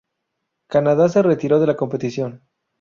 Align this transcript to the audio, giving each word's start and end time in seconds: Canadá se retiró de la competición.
Canadá 0.65 1.09
se 1.09 1.21
retiró 1.21 1.59
de 1.59 1.67
la 1.67 1.75
competición. 1.75 2.41